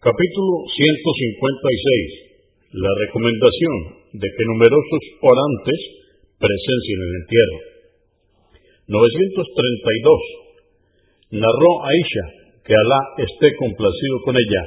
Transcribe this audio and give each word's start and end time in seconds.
Capítulo 0.00 0.64
156. 0.64 2.72
La 2.72 2.88
recomendación 3.04 4.00
de 4.16 4.32
que 4.32 4.48
numerosos 4.48 5.04
orantes 5.20 5.76
presencien 6.40 7.00
el 7.04 7.12
entierro. 7.20 7.60
932. 8.96 11.36
Narró 11.36 11.84
Aisha, 11.84 12.26
que 12.64 12.72
Alá 12.72 13.28
esté 13.28 13.52
complacido 13.60 14.24
con 14.24 14.40
ella, 14.40 14.64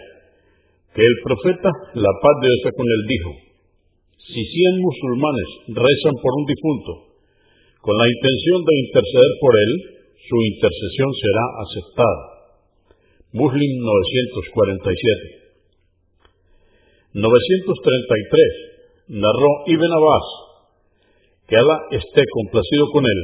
que 0.94 1.02
el 1.02 1.18
profeta, 1.26 1.74
la 1.98 2.14
paz 2.14 2.36
de 2.38 2.54
Dios 2.54 2.70
con 2.70 2.86
él, 2.86 3.02
dijo, 3.10 3.58
si 4.30 4.38
cien 4.38 4.86
musulmanes 4.86 5.50
rezan 5.66 6.14
por 6.14 6.30
un 6.30 6.46
difunto, 6.46 7.10
con 7.82 7.98
la 7.98 8.06
intención 8.06 8.70
de 8.70 8.74
interceder 8.86 9.34
por 9.42 9.54
él, 9.58 9.98
su 10.14 10.38
intercesión 10.46 11.10
será 11.10 11.46
aceptada. 11.58 12.34
Muslim 13.34 13.82
947. 13.82 15.42
933. 17.14 18.74
Narró 19.10 19.52
Ibn 19.68 19.92
Abbas, 19.94 20.24
que 21.50 21.58
Alá 21.58 21.82
esté 21.92 22.24
complacido 22.30 22.88
con 22.94 23.04
él, 23.04 23.20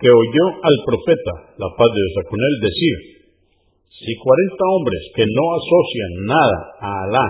que 0.00 0.08
oyó 0.08 0.46
al 0.64 0.76
profeta, 0.84 1.32
la 1.60 1.68
paz 1.76 1.88
de 1.92 2.00
Dios 2.00 2.24
con 2.28 2.40
él, 2.40 2.60
decir, 2.60 3.20
si 4.00 4.16
cuarenta 4.16 4.64
hombres 4.64 5.12
que 5.14 5.26
no 5.28 5.54
asocian 5.54 6.24
nada 6.24 6.72
a 6.80 7.04
Alá 7.04 7.28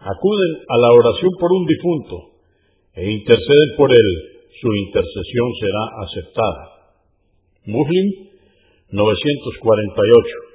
acuden 0.00 0.64
a 0.68 0.76
la 0.78 0.92
oración 0.92 1.32
por 1.38 1.52
un 1.52 1.66
difunto 1.66 2.30
e 2.94 3.10
interceden 3.12 3.76
por 3.76 3.92
él, 3.92 4.40
su 4.56 4.72
intercesión 4.72 5.52
será 5.60 5.84
aceptada. 6.00 6.64
Muslim 7.66 8.30
948. 8.90 10.45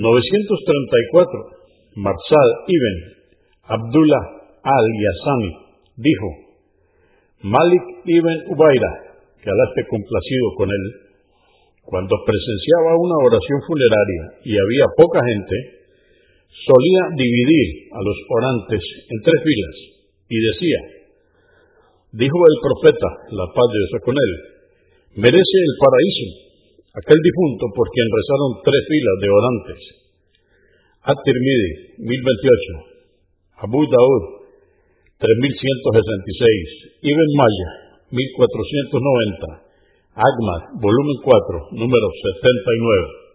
934. 0.00 1.60
Marsal 2.00 2.48
ibn 2.70 2.94
Abdullah 3.68 4.24
al-Yasami 4.64 5.50
dijo, 5.96 6.28
Malik 7.44 7.84
ibn 8.06 8.36
Ubaira, 8.52 8.92
que 9.40 9.48
Alá 9.48 9.64
esté 9.72 9.82
complacido 9.88 10.46
con 10.56 10.68
él, 10.68 10.84
cuando 11.84 12.14
presenciaba 12.24 12.96
una 12.96 13.16
oración 13.26 13.58
funeraria 13.66 14.22
y 14.44 14.52
había 14.54 14.86
poca 14.96 15.20
gente, 15.24 15.56
solía 16.50 17.02
dividir 17.16 17.68
a 17.92 18.00
los 18.00 18.18
orantes 18.30 18.82
en 19.08 19.18
tres 19.24 19.38
filas 19.42 19.76
y 20.28 20.36
decía, 20.38 20.80
dijo 22.12 22.38
el 22.38 22.56
profeta, 22.62 23.08
la 23.32 23.46
paz 23.50 23.66
de 23.72 23.78
Dios 23.80 23.94
con 24.04 24.16
él, 24.16 24.32
merece 25.24 25.56
el 25.66 25.74
paraíso 25.80 26.49
aquel 26.90 27.18
difunto 27.22 27.70
por 27.74 27.86
quien 27.94 28.08
rezaron 28.10 28.50
tres 28.66 28.82
filas 28.90 29.16
de 29.22 29.28
orantes. 29.30 29.80
At-Tirmidhi, 31.00 31.96
1028, 32.02 33.64
Abu 33.64 33.80
Daud, 33.86 34.24
3166, 35.20 37.04
Ibn 37.04 37.28
Maya, 37.38 37.70
1490, 38.10 39.70
Agmad, 40.16 40.62
volumen 40.82 41.18
4, 41.22 41.78
número 41.78 42.06
79. 42.42 43.29